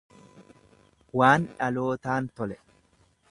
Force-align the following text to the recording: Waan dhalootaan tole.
Waan 1.21 1.45
dhalootaan 1.59 2.31
tole. 2.41 2.61